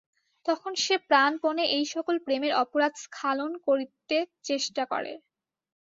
[0.45, 4.17] তখন সে প্রাণপণে এই-সকল প্রেমের অপরাধ স্খালন করিতে
[4.47, 5.13] চেষ্টা করে।